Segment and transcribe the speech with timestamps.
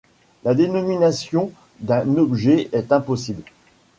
[0.43, 3.43] La dénomination d'un objet est impossible.